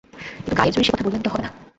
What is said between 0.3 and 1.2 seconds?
কিন্তু গায়ের জোরে সে কথা বললে